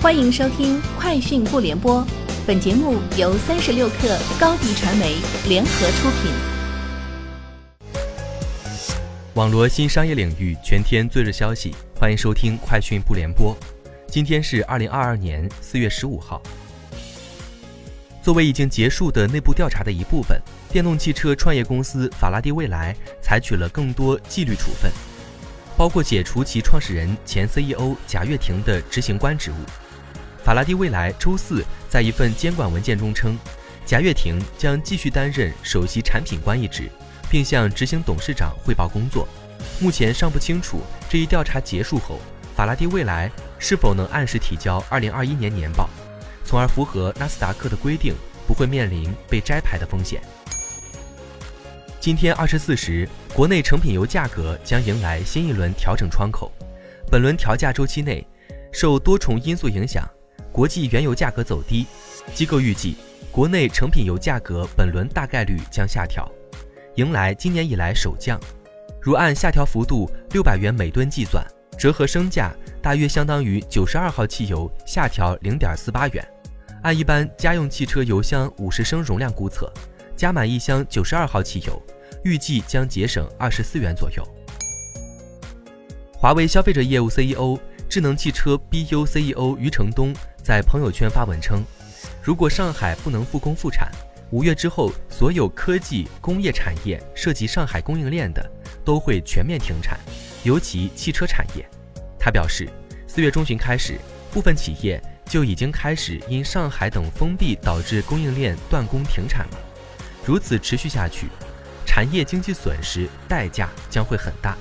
[0.00, 2.00] 欢迎收听《快讯不联播》，
[2.46, 5.16] 本节目由三十六克高低传媒
[5.48, 6.30] 联合出品。
[9.34, 13.52] 网罗新商业领域全天最热消息，欢迎收听《快讯不联播》。
[14.06, 16.40] 今天是二零二二年四月十五号。
[18.22, 20.40] 作为已经结束的内部调查的一部分，
[20.70, 24.92] 电动汽车创业公司法拉第未来采取了更多纪律处分，
[25.76, 29.54] 包括解除其创始人、前 CEO 贾跃亭的执行官职务。
[30.48, 33.36] 法拉第未来周四在一份监管文件中称，
[33.84, 36.88] 贾跃亭将继续担任首席产品官一职，
[37.28, 39.28] 并向执行董事长汇报工作。
[39.78, 42.18] 目前尚不清楚这一调查结束后，
[42.56, 45.86] 法拉第未来是否能按时提交2021年年报，
[46.46, 48.14] 从而符合纳斯达克的规定，
[48.46, 50.18] 不会面临被摘牌的风险。
[52.00, 56.50] 今天二十四时，国内成品油价格将迎来新一轮调整窗口。
[57.10, 58.26] 本轮调价周期内，
[58.72, 60.08] 受多重因素影响。
[60.58, 61.86] 国际原油价格走低，
[62.34, 62.96] 机构预计
[63.30, 66.28] 国内成品油价格本轮大概率将下调，
[66.96, 68.40] 迎来今年以来首降。
[69.00, 71.46] 如按下调幅度六百元每吨计算，
[71.78, 76.28] 折合升价大约相当于九十二号汽油下调零点四八元。
[76.82, 79.72] 按一般家用汽车油箱五十升容量估测，
[80.16, 81.80] 加满一箱九十二号汽油，
[82.24, 84.26] 预计将节省二十四元左右。
[86.14, 87.56] 华为消费者业务 CEO、
[87.88, 90.12] 智能汽车 BU CEO 余承东。
[90.48, 91.62] 在朋友圈发文称，
[92.22, 93.92] 如果上海不能复工复产，
[94.30, 98.50] 五月之后所有科技工业产业涉及上海供应链的
[98.82, 100.00] 都会全面停产，
[100.44, 101.68] 尤其汽车产业。
[102.18, 102.66] 他表示，
[103.06, 103.98] 四月中旬开始，
[104.32, 109.58] 部分企业就已经开始因上海等封闭导致供应链断供停产了。
[110.24, 111.26] 如此持续下去，
[111.84, 114.56] 产业经济损失代价将会很大。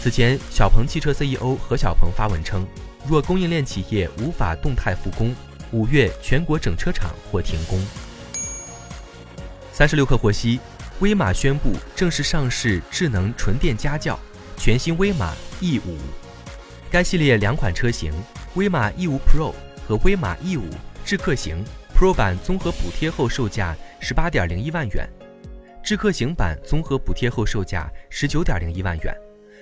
[0.00, 2.66] 此前，小鹏汽车 CEO 何小鹏发文称。
[3.08, 5.34] 若供应链企业无法动态复工，
[5.72, 7.84] 五月全国整车厂或停工。
[9.72, 10.60] 三十六氪获悉，
[11.00, 14.18] 威马宣布正式上市智能纯电家轿，
[14.56, 15.96] 全新威马 E 五。
[16.90, 18.12] 该系列两款车型，
[18.54, 19.52] 威马 E 五 Pro
[19.88, 20.64] 和威马 E 五
[21.04, 21.64] 智客型
[21.96, 25.08] Pro 版综合补贴后售价十八点零一万元，
[25.82, 29.16] 智客型版综合补贴后售价十九点零一万元。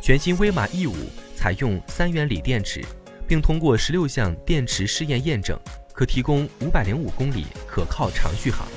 [0.00, 0.94] 全新威马 E 五
[1.36, 2.84] 采用三元锂电池。
[3.32, 5.58] 并通过十六项电池试验验证，
[5.94, 8.68] 可提供五百零五公里可靠长续航。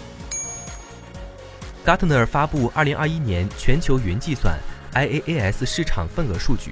[1.85, 4.57] Gartner 发布二零二一年全球云计算
[4.93, 6.71] IaaS 市场份额数据，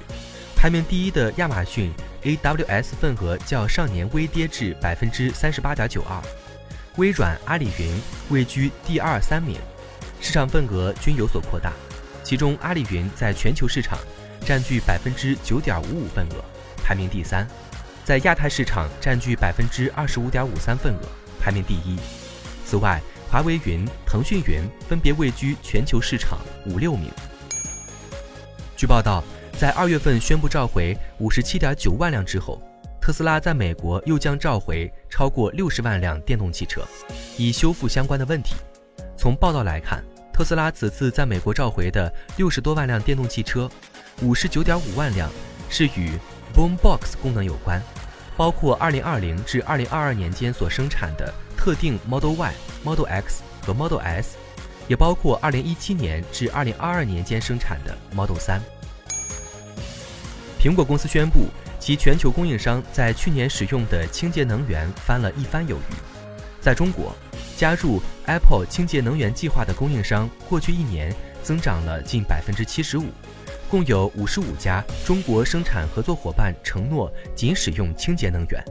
[0.56, 1.92] 排名第一的亚马逊
[2.24, 6.22] AWS 份额较上年微跌至百分之三十八点九二，
[6.96, 9.58] 微软、阿里云位居第二、三名，
[10.22, 11.74] 市场份额均有所扩大。
[12.24, 14.00] 其中，阿里云在全球市场
[14.46, 16.46] 占据百分之九点五五份额，
[16.82, 17.46] 排名第三。
[18.06, 21.00] 在亚太市场占据百分之二十五点五三份额，
[21.40, 21.98] 排名第一。
[22.66, 27.10] 此外，华为云、腾讯云分别位居全球市场五六名。
[28.76, 29.24] 据报道，
[29.58, 32.62] 在二月份宣布召回五十七点九万辆之后，
[33.00, 36.82] 特斯拉在美国又将召回超过六十万辆电动汽车，
[37.38, 38.56] 以修复相关的问题。
[39.18, 40.04] 从报道来看，
[40.34, 43.70] 特斯拉此次在美国召回的六十多万辆电动汽车，
[44.22, 45.30] 五十九点五万辆
[45.70, 46.12] 是与
[46.56, 47.82] Boombox 功能有关，
[48.38, 52.54] 包括2020至2022年间所生产的特定 Model Y、
[52.84, 54.38] Model X 和 Model S，
[54.88, 58.60] 也包括2017年至2022年间生产的 Model 3。
[60.60, 61.48] 苹果公司宣布，
[61.80, 65.96] 其全球供应商在去年使用的清洁能源翻了一番有余。
[66.62, 67.14] 在中国，
[67.58, 71.14] 加入 Apple 清洁能源计划的供应商，过去一年
[71.44, 73.04] 增长了近百分之七十五。
[73.70, 78.64] 共有五十五家中国生产合作伙伴承诺仅使用清洁能源，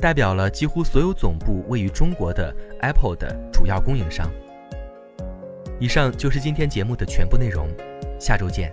[0.00, 4.28] 代表了几乎所有总部位于中国的 Apple 的主要供应商。
[5.78, 7.68] 以上就是今天节目的全部内容，
[8.18, 8.72] 下周见。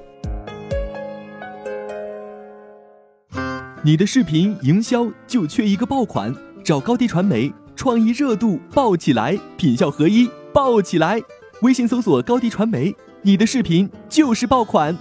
[3.83, 6.33] 你的视频营销就缺一个爆款，
[6.63, 11.22] 找高低传媒，创意热度爆起来，品效合一爆起来。
[11.61, 14.95] 微信搜索高低传媒，你的视频就是爆款。